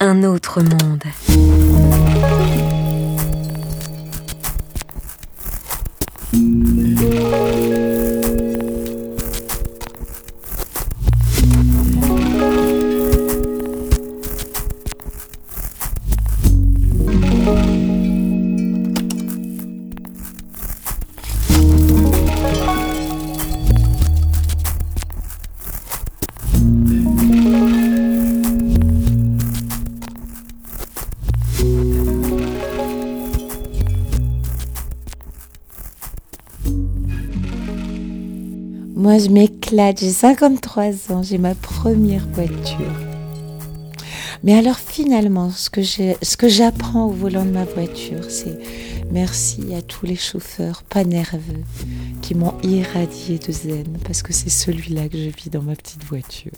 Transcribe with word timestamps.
Un 0.00 0.22
autre 0.24 0.60
monde. 0.60 1.65
Je 39.18 39.30
m'éclate, 39.30 40.00
j'ai 40.00 40.10
53 40.10 41.10
ans, 41.10 41.22
j'ai 41.22 41.38
ma 41.38 41.54
première 41.54 42.26
voiture. 42.28 42.92
Mais 44.44 44.52
alors 44.54 44.76
finalement, 44.76 45.50
ce 45.50 45.70
que 45.70 45.80
j'ai- 45.80 46.18
ce 46.22 46.36
que 46.36 46.48
j'apprends 46.48 47.06
au 47.06 47.10
volant 47.12 47.44
de 47.46 47.50
ma 47.50 47.64
voiture, 47.64 48.24
c'est 48.30 48.58
merci 49.10 49.74
à 49.74 49.80
tous 49.80 50.04
les 50.04 50.16
chauffeurs 50.16 50.82
pas 50.82 51.04
nerveux 51.04 51.62
qui 52.20 52.34
m'ont 52.34 52.54
irradié 52.62 53.38
de 53.38 53.50
zen, 53.52 53.86
parce 54.04 54.20
que 54.22 54.34
c'est 54.34 54.50
celui-là 54.50 55.08
que 55.08 55.16
je 55.16 55.30
vis 55.30 55.48
dans 55.50 55.62
ma 55.62 55.76
petite 55.76 56.04
voiture. 56.04 56.52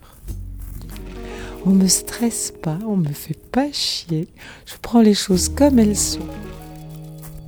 On 1.64 1.70
me 1.70 1.86
stresse 1.86 2.52
pas, 2.62 2.78
on 2.88 2.96
me 2.96 3.12
fait 3.12 3.38
pas 3.52 3.68
chier, 3.72 4.27
je 4.66 4.74
prends 4.83 5.00
les 5.00 5.14
choses 5.14 5.48
comme 5.48 5.78
elles 5.78 5.96
sont. 5.96 6.18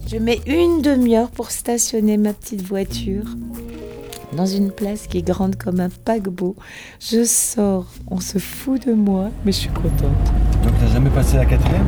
Je 0.06 0.18
mets 0.18 0.40
une 0.46 0.82
demi-heure 0.82 1.30
pour 1.30 1.50
stationner 1.50 2.16
ma 2.16 2.32
petite 2.32 2.62
voiture 2.62 3.24
dans 4.32 4.46
une 4.46 4.70
place 4.70 5.06
qui 5.06 5.18
est 5.18 5.22
grande 5.22 5.56
comme 5.56 5.80
un 5.80 5.88
paquebot. 5.88 6.54
Je 7.00 7.24
sors, 7.24 7.86
on 8.08 8.20
se 8.20 8.38
fout 8.38 8.86
de 8.86 8.92
moi, 8.92 9.30
mais 9.44 9.52
je 9.52 9.58
suis 9.58 9.70
contente. 9.70 10.02
Donc 10.62 10.72
t'as 10.78 10.86
jamais 10.86 11.10
passé 11.10 11.36
la 11.36 11.46
quatrième? 11.46 11.86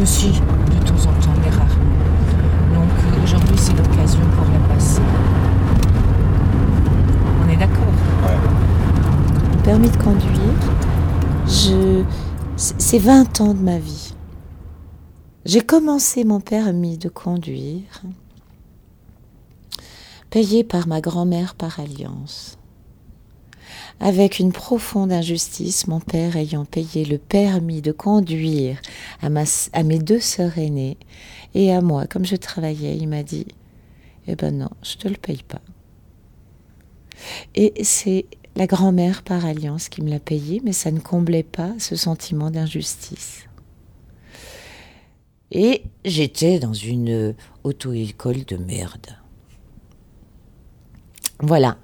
Aussi, 0.00 0.28
de 0.30 0.86
temps 0.86 1.10
en 1.10 1.12
temps, 1.22 1.34
mais 1.42 1.50
rarement. 1.50 1.84
Donc 2.74 3.22
aujourd'hui, 3.22 3.56
c'est 3.56 3.76
l'occasion 3.76 4.20
pour 4.36 4.44
la 4.52 4.74
passer. 4.74 5.00
On 7.44 7.48
est 7.48 7.56
d'accord? 7.56 7.94
Ouais. 8.24 9.62
Permis 9.62 9.88
de 9.88 9.96
conduire, 9.96 10.30
je... 11.46 12.02
c'est 12.56 12.80
c'est 12.80 12.98
20 12.98 13.40
ans 13.40 13.54
de 13.54 13.60
ma 13.60 13.78
vie. 13.78 14.14
J'ai 15.44 15.60
commencé 15.60 16.24
mon 16.24 16.40
permis 16.40 16.98
de 16.98 17.08
conduire 17.08 18.02
payé 20.36 20.64
par 20.64 20.86
ma 20.86 21.00
grand-mère 21.00 21.54
par 21.54 21.80
alliance. 21.80 22.58
Avec 24.00 24.38
une 24.38 24.52
profonde 24.52 25.10
injustice, 25.10 25.86
mon 25.86 25.98
père 25.98 26.36
ayant 26.36 26.66
payé 26.66 27.06
le 27.06 27.16
permis 27.16 27.80
de 27.80 27.90
conduire 27.90 28.78
à, 29.22 29.30
mes 29.30 29.98
deux 29.98 30.20
sœurs 30.20 30.58
aînées 30.58 30.98
et 31.54 31.72
à 31.72 31.80
moi, 31.80 32.06
comme 32.06 32.26
je 32.26 32.36
travaillais, 32.36 32.98
il 32.98 33.08
m'a 33.08 33.22
dit 33.22 33.46
Eh 34.26 34.36
ben 34.36 34.58
non, 34.58 34.68
je 34.82 34.96
te 34.96 35.08
le 35.08 35.16
paye 35.16 35.42
pas. 35.42 35.62
Et 37.54 37.72
c'est 37.82 38.26
la 38.56 38.66
grand-mère 38.66 39.22
par 39.22 39.46
alliance 39.46 39.88
qui 39.88 40.02
me 40.02 40.10
l'a 40.10 40.20
payé, 40.20 40.60
mais 40.62 40.74
ça 40.74 40.90
ne 40.90 41.00
comblait 41.00 41.44
pas 41.44 41.72
ce 41.78 41.96
sentiment 41.96 42.50
d'injustice. 42.50 43.46
Et 45.50 45.84
j'étais 46.04 46.58
dans 46.58 46.74
une 46.74 47.34
auto-école 47.64 48.44
de 48.44 48.58
merde. 48.58 49.16
Voilà. 51.40 51.76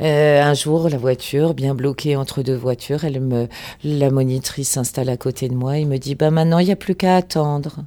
Euh, 0.00 0.42
un 0.42 0.54
jour, 0.54 0.88
la 0.88 0.98
voiture, 0.98 1.54
bien 1.54 1.74
bloquée 1.74 2.16
entre 2.16 2.42
deux 2.42 2.56
voitures, 2.56 3.04
elle 3.04 3.20
me, 3.20 3.48
la 3.84 4.10
monitrice 4.10 4.70
s'installe 4.70 5.08
à 5.08 5.16
côté 5.16 5.48
de 5.48 5.54
moi 5.54 5.78
et 5.78 5.84
me 5.84 5.98
dit, 5.98 6.14
bah 6.14 6.30
maintenant, 6.30 6.58
il 6.58 6.66
n'y 6.66 6.72
a 6.72 6.76
plus 6.76 6.94
qu'à 6.94 7.16
attendre. 7.16 7.84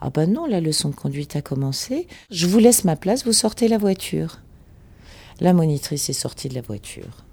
Ah 0.00 0.10
bah 0.10 0.26
non, 0.26 0.46
la 0.46 0.60
leçon 0.60 0.88
de 0.88 0.94
conduite 0.94 1.36
a 1.36 1.42
commencé. 1.42 2.08
Je 2.30 2.46
vous 2.46 2.58
laisse 2.58 2.84
ma 2.84 2.96
place, 2.96 3.24
vous 3.24 3.32
sortez 3.32 3.68
la 3.68 3.78
voiture. 3.78 4.40
La 5.40 5.52
monitrice 5.52 6.08
est 6.08 6.14
sortie 6.14 6.48
de 6.48 6.54
la 6.54 6.62
voiture. 6.62 7.24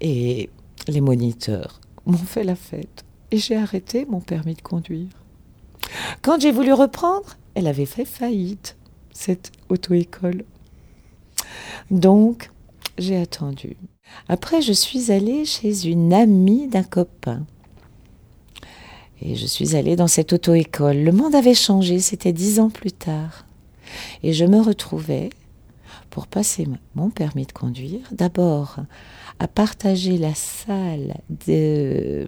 Et 0.00 0.50
les 0.88 1.00
moniteurs 1.00 1.80
m'ont 2.04 2.16
fait 2.16 2.44
la 2.44 2.56
fête. 2.56 3.04
Et 3.30 3.38
j'ai 3.38 3.56
arrêté 3.56 4.06
mon 4.08 4.20
permis 4.20 4.54
de 4.54 4.62
conduire. 4.62 5.10
Quand 6.22 6.40
j'ai 6.40 6.52
voulu 6.52 6.72
reprendre, 6.72 7.36
elle 7.54 7.66
avait 7.66 7.86
fait 7.86 8.04
faillite, 8.04 8.76
cette 9.12 9.52
auto-école. 9.68 10.44
Donc, 11.90 12.50
j'ai 12.98 13.16
attendu. 13.16 13.76
Après, 14.28 14.62
je 14.62 14.72
suis 14.72 15.12
allée 15.12 15.44
chez 15.44 15.86
une 15.86 16.12
amie 16.12 16.68
d'un 16.68 16.82
copain. 16.82 17.44
Et 19.22 19.34
je 19.34 19.46
suis 19.46 19.76
allée 19.76 19.96
dans 19.96 20.08
cette 20.08 20.32
auto-école. 20.32 20.98
Le 20.98 21.12
monde 21.12 21.34
avait 21.34 21.54
changé, 21.54 22.00
c'était 22.00 22.32
dix 22.32 22.60
ans 22.60 22.70
plus 22.70 22.92
tard. 22.92 23.46
Et 24.22 24.32
je 24.32 24.44
me 24.44 24.60
retrouvais, 24.60 25.30
pour 26.10 26.26
passer 26.26 26.68
mon 26.94 27.10
permis 27.10 27.46
de 27.46 27.52
conduire, 27.52 28.08
d'abord 28.12 28.76
à 29.38 29.48
partager 29.48 30.18
la 30.18 30.34
salle 30.34 31.14
de, 31.46 32.26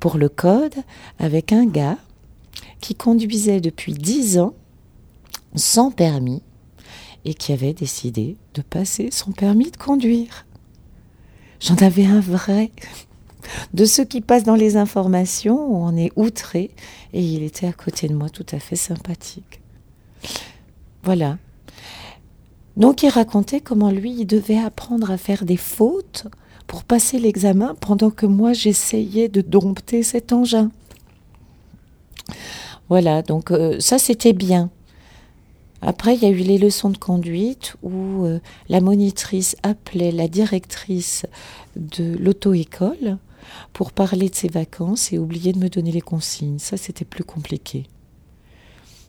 pour 0.00 0.16
le 0.16 0.28
code 0.28 0.74
avec 1.18 1.52
un 1.52 1.66
gars 1.66 1.98
qui 2.80 2.94
conduisait 2.94 3.60
depuis 3.60 3.92
dix 3.92 4.38
ans 4.38 4.54
sans 5.54 5.90
permis 5.90 6.42
et 7.24 7.34
qui 7.34 7.52
avait 7.52 7.72
décidé 7.72 8.36
de 8.54 8.62
passer 8.62 9.10
son 9.10 9.32
permis 9.32 9.70
de 9.70 9.76
conduire. 9.76 10.46
J'en 11.60 11.76
avais 11.76 12.06
un 12.06 12.20
vrai. 12.20 12.72
De 13.74 13.84
ceux 13.84 14.04
qui 14.04 14.20
passent 14.20 14.44
dans 14.44 14.56
les 14.56 14.76
informations, 14.76 15.58
on 15.58 15.96
est 15.96 16.12
outré, 16.16 16.70
et 17.12 17.22
il 17.22 17.42
était 17.42 17.66
à 17.66 17.72
côté 17.72 18.08
de 18.08 18.14
moi 18.14 18.28
tout 18.30 18.46
à 18.52 18.58
fait 18.58 18.76
sympathique. 18.76 19.60
Voilà. 21.02 21.38
Donc 22.76 23.02
il 23.02 23.08
racontait 23.08 23.60
comment 23.60 23.90
lui, 23.90 24.12
il 24.12 24.26
devait 24.26 24.58
apprendre 24.58 25.10
à 25.10 25.18
faire 25.18 25.44
des 25.44 25.56
fautes 25.56 26.26
pour 26.66 26.84
passer 26.84 27.18
l'examen 27.18 27.74
pendant 27.80 28.10
que 28.10 28.26
moi, 28.26 28.52
j'essayais 28.52 29.28
de 29.28 29.40
dompter 29.40 30.02
cet 30.02 30.32
engin. 30.32 30.70
Voilà, 32.88 33.22
donc 33.22 33.50
euh, 33.50 33.78
ça, 33.78 33.98
c'était 33.98 34.32
bien. 34.32 34.70
Après, 35.82 36.14
il 36.14 36.22
y 36.22 36.26
a 36.26 36.30
eu 36.30 36.36
les 36.36 36.58
leçons 36.58 36.90
de 36.90 36.96
conduite 36.96 37.74
où 37.82 38.24
euh, 38.24 38.38
la 38.68 38.80
monitrice 38.80 39.56
appelait 39.64 40.12
la 40.12 40.28
directrice 40.28 41.26
de 41.74 42.16
l'auto-école 42.16 43.18
pour 43.72 43.90
parler 43.90 44.28
de 44.28 44.34
ses 44.34 44.48
vacances 44.48 45.12
et 45.12 45.18
oublier 45.18 45.52
de 45.52 45.58
me 45.58 45.68
donner 45.68 45.90
les 45.90 46.00
consignes. 46.00 46.60
Ça, 46.60 46.76
c'était 46.76 47.04
plus 47.04 47.24
compliqué. 47.24 47.86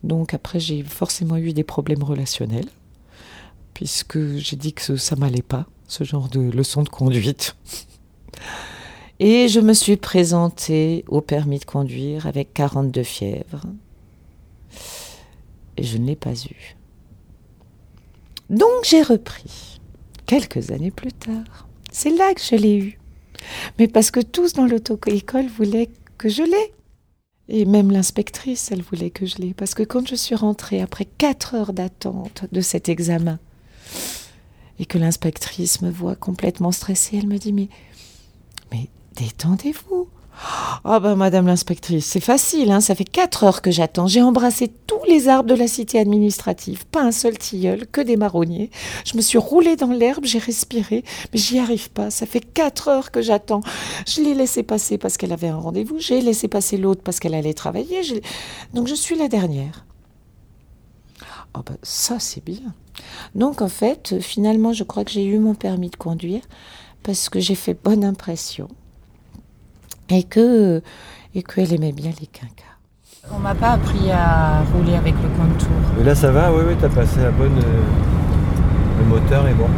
Donc 0.02 0.34
après, 0.34 0.58
j'ai 0.58 0.82
forcément 0.82 1.36
eu 1.36 1.52
des 1.52 1.64
problèmes 1.64 2.02
relationnels 2.02 2.68
puisque 3.72 4.36
j'ai 4.36 4.56
dit 4.56 4.72
que 4.72 4.96
ça 4.96 5.16
m'allait 5.16 5.42
pas, 5.42 5.66
ce 5.88 6.04
genre 6.04 6.28
de 6.28 6.40
leçon 6.40 6.82
de 6.82 6.88
conduite. 6.88 7.56
Et 9.20 9.48
je 9.48 9.60
me 9.60 9.74
suis 9.74 9.96
présentée 9.96 11.04
au 11.08 11.20
permis 11.20 11.58
de 11.58 11.64
conduire 11.64 12.26
avec 12.26 12.52
42 12.52 13.02
fièvres. 13.02 13.62
Je 15.80 15.98
ne 15.98 16.06
l'ai 16.06 16.16
pas 16.16 16.34
eu. 16.34 16.76
Donc 18.50 18.84
j'ai 18.84 19.02
repris, 19.02 19.80
quelques 20.26 20.70
années 20.70 20.90
plus 20.90 21.12
tard. 21.12 21.68
C'est 21.90 22.10
là 22.10 22.34
que 22.34 22.40
je 22.40 22.56
l'ai 22.56 22.76
eu. 22.76 22.98
Mais 23.78 23.88
parce 23.88 24.10
que 24.10 24.20
tous 24.20 24.52
dans 24.52 24.66
l'auto-école 24.66 25.46
voulaient 25.46 25.90
que 26.18 26.28
je 26.28 26.42
l'ai. 26.42 26.72
Et 27.48 27.66
même 27.66 27.90
l'inspectrice, 27.90 28.70
elle 28.72 28.82
voulait 28.82 29.10
que 29.10 29.26
je 29.26 29.36
l'ai. 29.36 29.54
Parce 29.54 29.74
que 29.74 29.82
quand 29.82 30.08
je 30.08 30.14
suis 30.14 30.34
rentrée 30.34 30.80
après 30.80 31.04
quatre 31.04 31.54
heures 31.54 31.72
d'attente 31.72 32.46
de 32.52 32.60
cet 32.60 32.88
examen, 32.88 33.38
et 34.78 34.86
que 34.86 34.98
l'inspectrice 34.98 35.82
me 35.82 35.90
voit 35.90 36.16
complètement 36.16 36.72
stressée, 36.72 37.18
elle 37.18 37.28
me 37.28 37.38
dit 37.38 37.52
mais 37.52 37.68
détendez-vous. 39.16 40.08
Ah 40.86 41.00
ben 41.00 41.14
madame 41.14 41.46
l'inspectrice, 41.46 42.06
c'est 42.06 42.20
facile, 42.20 42.70
hein, 42.70 42.80
ça 42.80 42.94
fait 42.94 43.04
quatre 43.04 43.44
heures 43.44 43.62
que 43.62 43.70
j'attends. 43.70 44.06
J'ai 44.06 44.20
embrassé 44.20 44.70
tous 44.86 45.02
les 45.08 45.28
arbres 45.28 45.48
de 45.48 45.54
la 45.54 45.68
cité 45.68 45.98
administrative, 45.98 46.86
pas 46.86 47.02
un 47.02 47.12
seul 47.12 47.38
tilleul, 47.38 47.86
que 47.86 48.00
des 48.00 48.16
marronniers. 48.16 48.70
Je 49.04 49.16
me 49.16 49.22
suis 49.22 49.38
roulée 49.38 49.76
dans 49.76 49.92
l'herbe, 49.92 50.24
j'ai 50.24 50.38
respiré, 50.38 51.04
mais 51.32 51.38
j'y 51.38 51.58
arrive 51.58 51.90
pas. 51.90 52.10
Ça 52.10 52.26
fait 52.26 52.40
quatre 52.40 52.88
heures 52.88 53.10
que 53.10 53.22
j'attends. 53.22 53.60
Je 54.06 54.20
l'ai 54.20 54.34
laissé 54.34 54.62
passer 54.62 54.98
parce 54.98 55.16
qu'elle 55.16 55.32
avait 55.32 55.48
un 55.48 55.56
rendez-vous, 55.56 55.98
j'ai 55.98 56.20
laissé 56.20 56.48
passer 56.48 56.76
l'autre 56.76 57.02
parce 57.02 57.20
qu'elle 57.20 57.34
allait 57.34 57.54
travailler. 57.54 58.22
Donc 58.74 58.88
je 58.88 58.94
suis 58.94 59.16
la 59.16 59.28
dernière. 59.28 59.86
Ah 61.54 61.62
ben 61.64 61.76
ça 61.82 62.18
c'est 62.18 62.44
bien. 62.44 62.74
Donc 63.34 63.62
en 63.62 63.68
fait, 63.68 64.20
finalement, 64.20 64.72
je 64.72 64.84
crois 64.84 65.04
que 65.04 65.12
j'ai 65.12 65.24
eu 65.24 65.38
mon 65.38 65.54
permis 65.54 65.90
de 65.90 65.96
conduire 65.96 66.42
parce 67.04 67.28
que 67.28 67.38
j'ai 67.38 67.54
fait 67.54 67.74
bonne 67.74 68.04
impression 68.04 68.68
et 70.10 70.22
que 70.24 70.82
et 71.34 71.42
qu'elle 71.42 71.72
aimait 71.72 71.92
bien 71.92 72.12
les 72.20 72.26
quinquas. 72.26 72.62
On 73.32 73.38
m'a 73.38 73.54
pas 73.54 73.70
appris 73.72 74.10
à 74.10 74.62
rouler 74.74 74.94
avec 74.96 75.14
le 75.14 75.28
contour. 75.30 75.76
Mais 75.96 76.04
là 76.04 76.14
ça 76.14 76.30
va, 76.30 76.52
oui, 76.52 76.62
oui, 76.68 76.74
t'as 76.80 76.88
passé 76.88 77.20
la 77.20 77.30
bonne. 77.30 77.58
euh, 77.58 77.82
le 78.98 79.04
moteur 79.06 79.46
est 79.48 79.54
bon. 79.54 79.68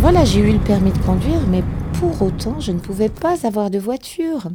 Voilà, 0.00 0.24
j'ai 0.24 0.40
eu 0.40 0.52
le 0.52 0.58
permis 0.58 0.92
de 0.92 0.98
conduire, 0.98 1.40
mais 1.48 1.62
pour 1.94 2.20
autant, 2.22 2.60
je 2.60 2.70
ne 2.72 2.78
pouvais 2.78 3.08
pas 3.08 3.46
avoir 3.46 3.70
de 3.70 3.78
voiture. 3.78 4.48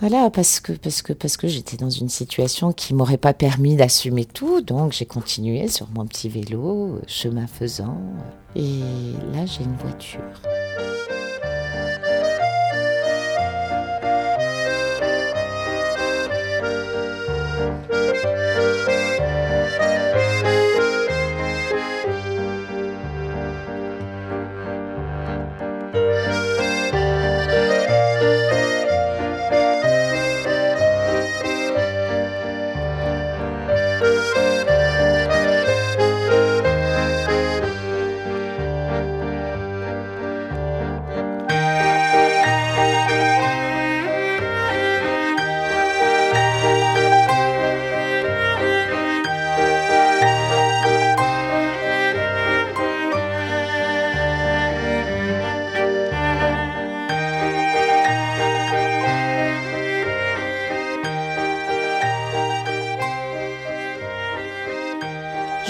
Voilà, 0.00 0.30
parce 0.30 0.60
que 0.60 0.72
parce 0.72 1.02
que 1.02 1.12
parce 1.12 1.36
que 1.36 1.46
j'étais 1.46 1.76
dans 1.76 1.90
une 1.90 2.08
situation 2.08 2.72
qui 2.72 2.94
m'aurait 2.94 3.18
pas 3.18 3.34
permis 3.34 3.76
d'assumer 3.76 4.24
tout, 4.24 4.60
donc 4.62 4.92
j'ai 4.92 5.04
continué 5.06 5.68
sur 5.68 5.88
mon 5.94 6.06
petit 6.06 6.28
vélo, 6.28 6.94
euh, 6.94 7.02
chemin 7.06 7.46
faisant, 7.46 8.00
et 8.56 8.80
là 9.34 9.44
j'ai 9.46 9.62
une 9.64 9.76
voiture. 9.76 10.20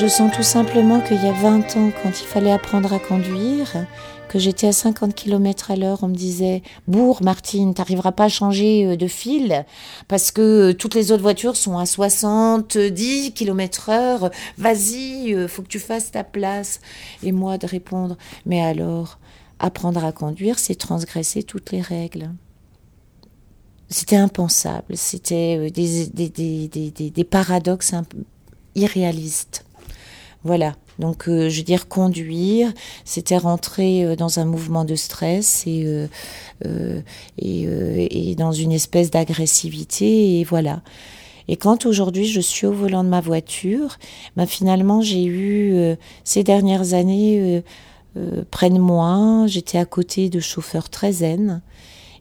Je 0.00 0.06
sens 0.06 0.32
tout 0.35 0.43
simplement 0.43 1.02
qu'il 1.02 1.23
y 1.23 1.29
a 1.29 1.32
20 1.32 1.76
ans, 1.76 1.93
quand 2.02 2.08
il 2.08 2.26
fallait 2.26 2.52
apprendre 2.52 2.91
à 2.94 2.99
conduire, 2.99 3.87
que 4.31 4.38
j'étais 4.38 4.67
à 4.67 4.73
50 4.73 5.14
km 5.14 5.73
à 5.73 5.76
l'heure, 5.76 5.99
on 6.00 6.08
me 6.08 6.14
disait 6.14 6.62
Bourg, 6.88 7.23
Martine, 7.23 7.75
t'arriveras 7.75 8.12
pas 8.12 8.25
à 8.25 8.29
changer 8.31 8.87
euh, 8.87 8.97
de 8.97 9.06
fil 9.06 9.67
parce 10.08 10.31
que 10.31 10.70
euh, 10.70 10.73
toutes 10.73 10.94
les 10.94 11.12
autres 11.12 11.20
voitures 11.20 11.55
sont 11.55 11.76
à 11.76 11.85
70 11.85 13.35
km 13.35 13.91
heure. 13.91 14.31
Vas-y, 14.56 15.35
euh, 15.35 15.49
faut 15.49 15.61
que 15.61 15.69
tu 15.69 15.79
fasses 15.79 16.11
ta 16.11 16.25
place. 16.25 16.81
Et 17.23 17.31
moi 17.31 17.58
de 17.58 17.67
répondre 17.67 18.17
Mais 18.46 18.62
alors, 18.62 19.19
apprendre 19.58 20.03
à 20.03 20.12
conduire, 20.12 20.58
c'est 20.58 20.76
transgresser 20.76 21.43
toutes 21.43 21.73
les 21.73 21.82
règles. 21.82 22.31
C'était 23.91 24.17
impensable, 24.17 24.96
c'était 24.96 25.70
des, 25.70 26.06
des, 26.08 27.25
paradoxes 27.25 27.93
irréalistes. 28.75 29.67
Voilà. 30.43 30.75
Donc, 30.99 31.29
euh, 31.29 31.49
je 31.49 31.59
veux 31.59 31.65
dire, 31.65 31.89
conduire, 31.89 32.73
c'était 33.05 33.37
rentrer 33.37 34.05
euh, 34.05 34.17
dans 34.17 34.39
un 34.39 34.45
mouvement 34.45 34.85
de 34.85 34.95
stress 34.95 35.65
et, 35.67 35.85
euh, 35.87 36.07
euh, 36.67 37.01
et, 37.39 37.67
euh, 37.67 38.07
et 38.11 38.35
dans 38.35 38.53
une 38.53 38.73
espèce 38.73 39.11
d'agressivité. 39.11 40.41
Et 40.41 40.45
voilà. 40.45 40.83
Et 41.49 41.57
quand 41.57 41.85
aujourd'hui 41.85 42.27
je 42.27 42.41
suis 42.41 42.67
au 42.67 42.73
volant 42.73 43.03
de 43.03 43.09
ma 43.09 43.21
voiture, 43.21 43.99
ben 44.37 44.47
finalement 44.47 45.03
j'ai 45.03 45.25
eu 45.25 45.75
euh, 45.75 45.97
ces 46.23 46.45
dernières 46.45 46.95
années 46.95 47.63
près 48.51 48.71
de 48.71 48.79
moi, 48.79 49.45
j'étais 49.47 49.79
à 49.79 49.85
côté 49.85 50.31
de 50.31 50.41
chauffeurs 50.41 50.89
très 50.89 51.13
zen. 51.13 51.63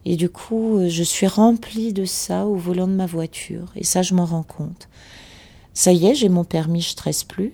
Et 0.06 0.16
du 0.16 0.30
coup, 0.30 0.78
je 0.88 1.02
suis 1.02 1.26
remplie 1.26 1.92
de 1.92 2.04
ça 2.04 2.46
au 2.46 2.54
volant 2.54 2.86
de 2.88 2.94
ma 2.94 3.06
voiture. 3.06 3.66
Et 3.76 3.84
ça, 3.84 4.00
je 4.02 4.14
m'en 4.14 4.24
rends 4.24 4.44
compte. 4.44 4.88
Ça 5.74 5.92
y 5.92 6.06
est, 6.06 6.14
j'ai 6.14 6.28
mon 6.28 6.44
permis, 6.44 6.80
je 6.80 6.90
stresse 6.90 7.24
plus. 7.24 7.52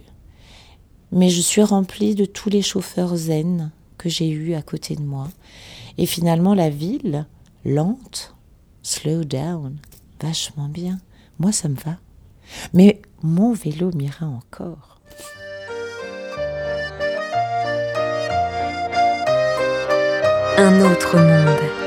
Mais 1.12 1.30
je 1.30 1.40
suis 1.40 1.62
remplie 1.62 2.14
de 2.14 2.24
tous 2.24 2.50
les 2.50 2.62
chauffeurs 2.62 3.16
zen 3.16 3.70
que 3.98 4.08
j'ai 4.08 4.28
eus 4.28 4.54
à 4.54 4.62
côté 4.62 4.96
de 4.96 5.02
moi. 5.02 5.28
Et 5.98 6.06
finalement, 6.06 6.54
la 6.54 6.68
ville, 6.68 7.26
lente, 7.64 8.34
slow 8.82 9.24
down, 9.24 9.76
vachement 10.20 10.68
bien. 10.68 10.98
Moi, 11.38 11.52
ça 11.52 11.68
me 11.68 11.76
va. 11.76 11.96
Mais 12.72 13.00
mon 13.22 13.52
vélo 13.52 13.90
m'ira 13.94 14.26
encore. 14.26 15.00
Un 20.58 20.80
autre 20.80 21.16
monde. 21.16 21.85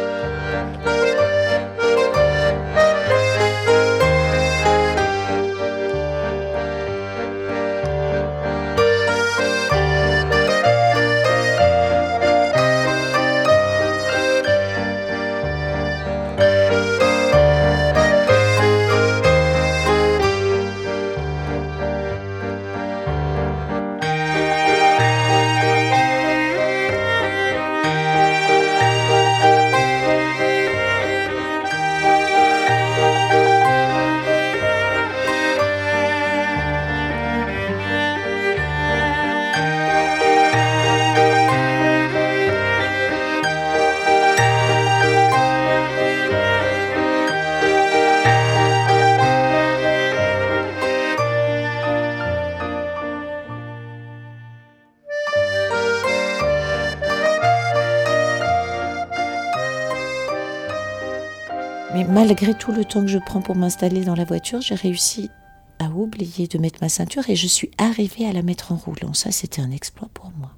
Malgré 62.29 62.53
tout 62.53 62.71
le 62.71 62.85
temps 62.85 63.01
que 63.01 63.07
je 63.07 63.17
prends 63.17 63.41
pour 63.41 63.55
m'installer 63.55 64.01
dans 64.01 64.13
la 64.13 64.23
voiture, 64.23 64.61
j'ai 64.61 64.75
réussi 64.75 65.31
à 65.79 65.89
oublier 65.89 66.45
de 66.45 66.59
mettre 66.59 66.77
ma 66.79 66.87
ceinture 66.87 67.27
et 67.27 67.35
je 67.35 67.47
suis 67.47 67.71
arrivée 67.79 68.27
à 68.27 68.33
la 68.33 68.43
mettre 68.43 68.71
en 68.71 68.75
roulant. 68.75 69.15
Ça, 69.15 69.31
c'était 69.31 69.63
un 69.63 69.71
exploit 69.71 70.09
pour 70.13 70.31
moi. 70.37 70.51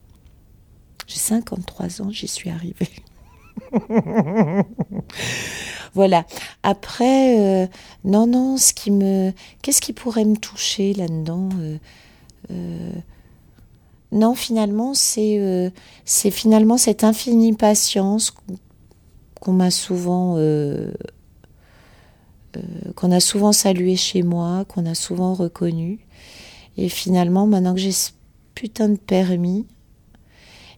J'ai 1.07 1.19
53 1.19 2.01
ans, 2.01 2.09
j'y 2.09 2.27
suis 2.27 2.49
arrivée. 2.49 2.89
voilà. 5.93 6.25
Après, 6.61 7.39
euh, 7.39 7.67
non, 8.03 8.27
non, 8.27 8.57
ce 8.57 8.73
qui 8.73 8.91
me, 8.91 9.31
qu'est-ce 9.61 9.79
qui 9.79 9.93
pourrait 9.93 10.25
me 10.25 10.35
toucher 10.35 10.93
là-dedans 10.93 11.47
euh, 11.57 11.77
euh, 12.51 12.91
Non, 14.11 14.35
finalement, 14.35 14.93
c'est, 14.93 15.71
c'est 16.03 16.31
finalement 16.31 16.75
cette 16.75 17.05
infinie 17.05 17.53
patience 17.53 18.33
qu'on 19.39 19.53
m'a 19.53 19.71
souvent 19.71 20.35
qu'on 22.95 23.11
a 23.11 23.19
souvent 23.19 23.51
salué 23.51 23.95
chez 23.95 24.23
moi, 24.23 24.65
qu'on 24.65 24.85
a 24.85 24.95
souvent 24.95 25.33
reconnu. 25.33 25.99
Et 26.77 26.89
finalement, 26.89 27.47
maintenant 27.47 27.73
que 27.73 27.79
j'ai 27.79 27.91
ce 27.91 28.11
putain 28.55 28.89
de 28.89 28.97
permis, 28.97 29.65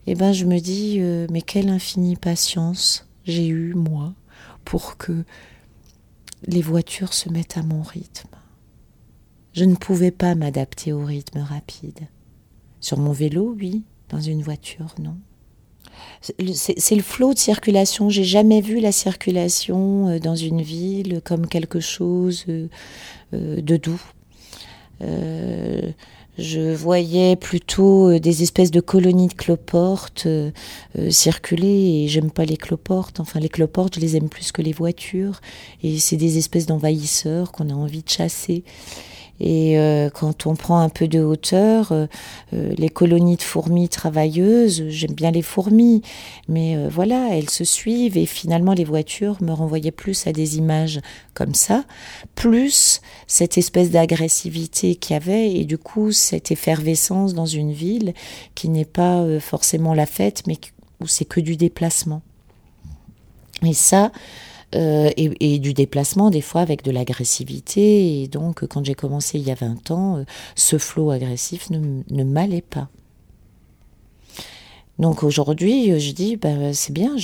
eh 0.07 0.15
ben, 0.15 0.33
je 0.33 0.45
me 0.45 0.59
dis, 0.59 0.97
euh, 0.99 1.27
mais 1.31 1.41
quelle 1.41 1.69
infinie 1.69 2.15
patience 2.15 3.07
j'ai 3.25 3.47
eu, 3.47 3.73
moi, 3.73 4.13
pour 4.65 4.97
que 4.97 5.23
les 6.45 6.61
voitures 6.61 7.13
se 7.13 7.29
mettent 7.29 7.57
à 7.57 7.63
mon 7.63 7.81
rythme. 7.81 8.29
Je 9.53 9.65
ne 9.65 9.75
pouvais 9.75 10.11
pas 10.11 10.35
m'adapter 10.35 10.91
au 10.91 11.05
rythme 11.05 11.39
rapide. 11.39 12.07
Sur 12.79 12.97
mon 12.97 13.11
vélo, 13.11 13.55
oui. 13.57 13.83
Dans 14.09 14.19
une 14.19 14.41
voiture, 14.43 14.93
non. 14.99 15.17
C'est 16.21 16.95
le 16.95 17.01
flot 17.01 17.33
de 17.33 17.39
circulation. 17.39 18.09
J'ai 18.09 18.23
jamais 18.23 18.61
vu 18.61 18.79
la 18.79 18.91
circulation 18.91 20.07
euh, 20.07 20.19
dans 20.19 20.35
une 20.35 20.61
ville 20.61 21.21
comme 21.23 21.47
quelque 21.47 21.79
chose 21.79 22.45
euh, 22.47 22.67
euh, 23.33 23.61
de 23.61 23.77
doux. 23.77 24.01
Je 26.39 26.73
voyais 26.73 27.35
plutôt 27.35 28.17
des 28.17 28.41
espèces 28.41 28.71
de 28.71 28.79
colonies 28.79 29.27
de 29.27 29.33
cloportes 29.33 30.27
circuler 31.09 32.03
et 32.03 32.07
j'aime 32.07 32.31
pas 32.31 32.45
les 32.45 32.57
cloportes. 32.57 33.19
Enfin, 33.19 33.39
les 33.39 33.49
cloportes, 33.49 33.95
je 33.95 33.99
les 33.99 34.15
aime 34.15 34.29
plus 34.29 34.51
que 34.53 34.61
les 34.61 34.71
voitures 34.71 35.41
et 35.83 35.99
c'est 35.99 36.15
des 36.15 36.37
espèces 36.37 36.65
d'envahisseurs 36.65 37.51
qu'on 37.51 37.69
a 37.69 37.73
envie 37.73 38.01
de 38.01 38.09
chasser. 38.09 38.63
Et 39.39 39.79
euh, 39.79 40.09
quand 40.09 40.45
on 40.45 40.55
prend 40.55 40.79
un 40.79 40.89
peu 40.89 41.07
de 41.07 41.19
hauteur, 41.19 41.91
euh, 41.91 42.05
euh, 42.53 42.73
les 42.77 42.89
colonies 42.89 43.35
de 43.35 43.41
fourmis 43.41 43.89
travailleuses, 43.89 44.85
j'aime 44.89 45.13
bien 45.13 45.31
les 45.31 45.41
fourmis, 45.41 46.01
mais 46.47 46.87
voilà, 46.87 47.29
elles 47.31 47.49
se 47.49 47.63
suivent 47.63 48.17
et 48.17 48.25
finalement 48.25 48.73
les 48.73 48.83
voitures 48.83 49.37
me 49.41 49.51
renvoyaient 49.51 49.91
plus 49.91 50.27
à 50.27 50.31
des 50.31 50.57
images 50.57 51.01
comme 51.33 51.55
ça, 51.55 51.83
plus 52.35 53.01
cette 53.27 53.57
espèce 53.57 53.89
d'agressivité 53.89 54.95
qu'il 54.95 55.13
y 55.13 55.17
avait 55.17 55.51
et 55.51 55.65
du 55.65 55.77
coup 55.77 56.11
cette 56.11 56.51
effervescence 56.51 57.33
dans 57.33 57.45
une 57.45 57.71
ville 57.71 58.13
qui 58.55 58.69
n'est 58.69 58.85
pas 58.85 59.25
forcément 59.39 59.93
la 59.93 60.05
fête, 60.05 60.43
mais 60.47 60.57
où 61.01 61.07
c'est 61.07 61.25
que 61.25 61.39
du 61.39 61.57
déplacement. 61.57 62.21
Et 63.65 63.73
ça, 63.73 64.11
euh, 64.75 65.11
et, 65.17 65.59
du 65.59 65.73
déplacement, 65.73 66.29
des 66.29 66.41
fois 66.41 66.61
avec 66.61 66.83
de 66.83 66.91
l'agressivité. 66.91 68.23
Et 68.23 68.27
donc, 68.27 68.65
quand 68.65 68.83
j'ai 68.83 68.95
commencé 68.95 69.37
il 69.37 69.45
y 69.45 69.51
a 69.51 69.55
20 69.55 69.91
ans, 69.91 70.17
euh, 70.17 70.23
ce 70.55 70.77
flot 70.77 71.11
agressif 71.11 71.69
ne, 71.69 72.23
m'allait 72.23 72.61
pas. 72.61 72.89
Donc 74.99 75.23
aujourd'hui, 75.23 75.91
euh, 75.91 75.99
je 75.99 76.11
dis, 76.11 76.37
bah, 76.37 76.73
c'est 76.73 76.93
bien, 76.93 77.15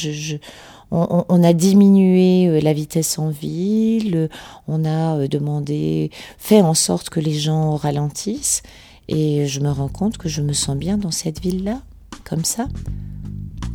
on, 0.91 1.25
on- 1.27 1.43
a 1.43 1.53
diminué 1.53 2.61
la 2.61 2.73
vitesse 2.73 3.19
en 3.19 3.29
ville, 3.29 4.29
on 4.67 4.85
a 4.85 5.27
demandé, 5.27 6.09
fait 6.37 6.61
en 6.61 6.73
sorte 6.73 7.09
que 7.09 7.19
les 7.19 7.33
gens 7.33 7.75
ralentissent, 7.75 8.63
et 9.07 9.47
je 9.47 9.59
me 9.59 9.69
rends 9.71 9.87
compte 9.87 10.17
que 10.17 10.29
je 10.29 10.41
me 10.41 10.53
sens 10.53 10.75
bien 10.77 10.97
dans 10.97 11.11
cette 11.11 11.41
ville-là, 11.41 11.81
comme 12.23 12.43
ça, 12.43 12.67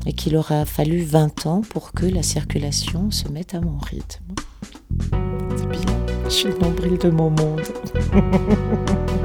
et 0.07 0.13
qu'il 0.13 0.37
aura 0.37 0.65
fallu 0.65 1.03
20 1.03 1.47
ans 1.47 1.63
pour 1.69 1.93
que 1.93 2.07
la 2.07 2.23
circulation 2.23 3.11
se 3.11 3.29
mette 3.29 3.55
à 3.55 3.61
mon 3.61 3.79
rythme. 3.79 4.25
C'est 5.57 5.69
bien, 5.69 6.07
je 6.25 6.31
suis 6.31 6.49
le 6.49 6.59
nombril 6.59 6.99
de 6.99 7.11
mon 7.11 7.31
monde. 7.31 7.63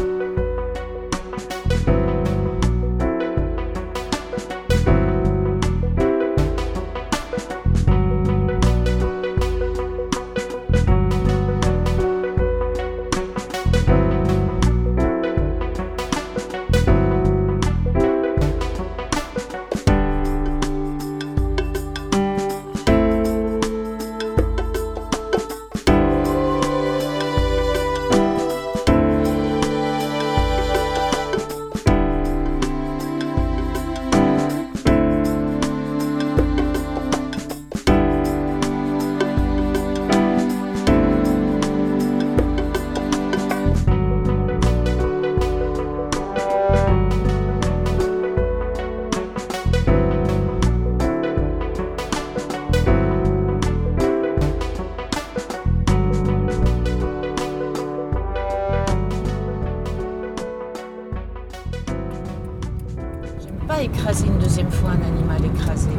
pas 63.70 63.84
écraser 63.84 64.26
une 64.26 64.40
deuxième 64.40 64.72
fois 64.72 64.90
un 64.90 65.08
animal 65.08 65.46
écrasé. 65.46 65.90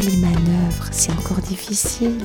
Les 0.00 0.16
manœuvres, 0.16 0.88
c'est 0.90 1.12
encore 1.12 1.38
difficile. 1.38 2.18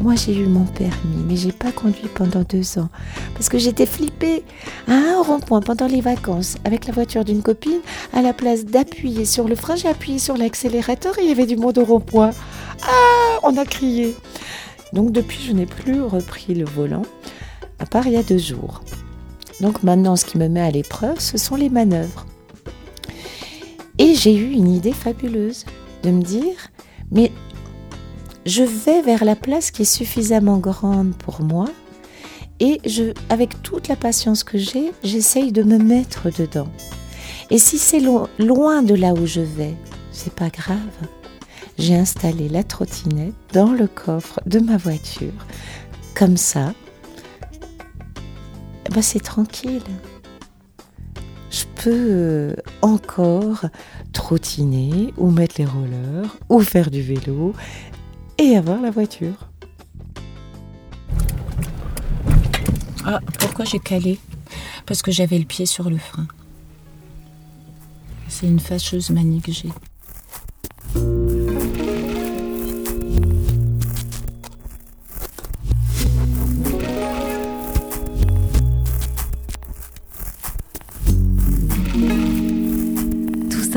Moi, 0.00 0.14
j'ai 0.14 0.36
eu 0.36 0.46
mon 0.46 0.64
permis, 0.64 1.24
mais 1.26 1.36
j'ai 1.36 1.50
pas 1.50 1.72
conduit 1.72 2.08
pendant 2.14 2.42
deux 2.42 2.78
ans. 2.78 2.88
Parce 3.34 3.48
que 3.48 3.58
j'étais 3.58 3.86
flippée 3.86 4.44
à 4.86 4.92
un 4.92 5.22
rond-point 5.22 5.60
pendant 5.60 5.86
les 5.86 6.00
vacances 6.00 6.56
avec 6.64 6.86
la 6.86 6.92
voiture 6.92 7.24
d'une 7.24 7.42
copine. 7.42 7.80
À 8.12 8.22
la 8.22 8.32
place 8.32 8.64
d'appuyer 8.64 9.24
sur 9.24 9.48
le 9.48 9.56
frein, 9.56 9.74
j'ai 9.76 9.88
appuyé 9.88 10.18
sur 10.18 10.36
l'accélérateur 10.36 11.18
et 11.18 11.22
il 11.22 11.28
y 11.28 11.32
avait 11.32 11.46
du 11.46 11.56
monde 11.56 11.78
au 11.78 11.84
rond-point. 11.84 12.30
Ah, 12.82 13.38
on 13.42 13.56
a 13.56 13.64
crié. 13.64 14.14
Donc, 14.92 15.10
depuis, 15.10 15.42
je 15.44 15.52
n'ai 15.52 15.66
plus 15.66 16.00
repris 16.02 16.54
le 16.54 16.64
volant, 16.64 17.02
à 17.78 17.86
part 17.86 18.06
il 18.06 18.12
y 18.12 18.16
a 18.16 18.22
deux 18.22 18.38
jours. 18.38 18.82
Donc, 19.60 19.82
maintenant, 19.82 20.14
ce 20.14 20.24
qui 20.24 20.38
me 20.38 20.48
met 20.48 20.60
à 20.60 20.70
l'épreuve, 20.70 21.18
ce 21.18 21.38
sont 21.38 21.56
les 21.56 21.70
manœuvres. 21.70 22.24
Et 23.98 24.14
j'ai 24.14 24.36
eu 24.36 24.52
une 24.52 24.72
idée 24.72 24.92
fabuleuse 24.92 25.64
de 26.02 26.10
me 26.10 26.22
dire, 26.22 26.56
mais 27.10 27.32
je 28.46 28.62
vais 28.62 29.02
vers 29.02 29.24
la 29.24 29.36
place 29.36 29.70
qui 29.70 29.82
est 29.82 29.84
suffisamment 29.84 30.58
grande 30.58 31.14
pour 31.16 31.42
moi 31.42 31.66
et 32.60 32.80
je, 32.86 33.12
avec 33.28 33.62
toute 33.62 33.88
la 33.88 33.96
patience 33.96 34.42
que 34.44 34.58
j'ai, 34.58 34.92
j'essaye 35.04 35.52
de 35.52 35.62
me 35.62 35.78
mettre 35.78 36.30
dedans. 36.30 36.68
Et 37.50 37.58
si 37.58 37.78
c'est 37.78 38.00
lo- 38.00 38.28
loin 38.38 38.82
de 38.82 38.94
là 38.94 39.12
où 39.12 39.26
je 39.26 39.40
vais, 39.40 39.74
c'est 40.12 40.32
pas 40.32 40.48
grave. 40.48 40.78
J'ai 41.78 41.94
installé 41.94 42.48
la 42.48 42.64
trottinette 42.64 43.34
dans 43.52 43.70
le 43.72 43.86
coffre 43.86 44.40
de 44.46 44.58
ma 44.58 44.76
voiture. 44.76 45.32
Comme 46.14 46.36
ça, 46.36 46.72
ben 48.92 49.02
c'est 49.02 49.20
tranquille 49.22 49.82
je 51.78 51.82
peux 51.82 52.06
euh, 52.10 52.54
encore 52.82 53.66
trottiner 54.12 55.12
ou 55.16 55.30
mettre 55.30 55.56
les 55.58 55.64
rollers 55.64 56.36
ou 56.48 56.60
faire 56.60 56.90
du 56.90 57.02
vélo 57.02 57.54
et 58.38 58.56
avoir 58.56 58.80
la 58.80 58.90
voiture. 58.90 59.48
Ah, 63.04 63.20
pourquoi 63.38 63.64
j'ai 63.64 63.78
calé? 63.78 64.18
Parce 64.86 65.02
que 65.02 65.10
j'avais 65.10 65.38
le 65.38 65.44
pied 65.44 65.66
sur 65.66 65.88
le 65.90 65.98
frein. 65.98 66.26
C'est 68.28 68.46
une 68.46 68.60
fâcheuse 68.60 69.10
manie 69.10 69.40
que 69.40 69.52
j'ai. 69.52 69.70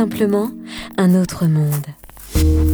simplement 0.01 0.49
un 0.97 1.13
autre 1.13 1.45
monde. 1.45 2.70